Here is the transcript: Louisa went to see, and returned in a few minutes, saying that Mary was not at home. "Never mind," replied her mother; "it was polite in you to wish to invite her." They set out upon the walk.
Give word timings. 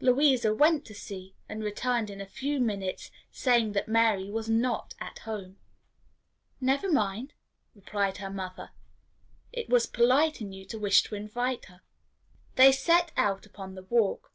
Louisa 0.00 0.52
went 0.52 0.84
to 0.86 0.94
see, 0.94 1.36
and 1.48 1.62
returned 1.62 2.10
in 2.10 2.20
a 2.20 2.26
few 2.26 2.58
minutes, 2.58 3.08
saying 3.30 3.70
that 3.70 3.86
Mary 3.86 4.28
was 4.28 4.48
not 4.50 4.94
at 4.98 5.20
home. 5.20 5.58
"Never 6.60 6.90
mind," 6.90 7.34
replied 7.76 8.16
her 8.16 8.30
mother; 8.30 8.72
"it 9.52 9.68
was 9.68 9.86
polite 9.86 10.40
in 10.40 10.50
you 10.52 10.64
to 10.64 10.76
wish 10.80 11.04
to 11.04 11.14
invite 11.14 11.66
her." 11.66 11.82
They 12.56 12.72
set 12.72 13.12
out 13.16 13.46
upon 13.46 13.76
the 13.76 13.84
walk. 13.84 14.32